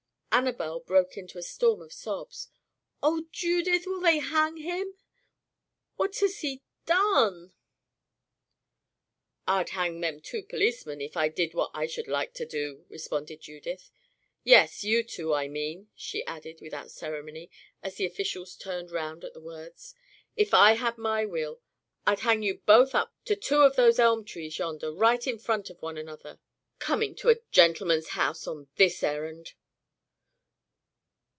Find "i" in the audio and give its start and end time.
11.17-11.27, 11.73-11.85, 15.33-15.49, 20.53-20.71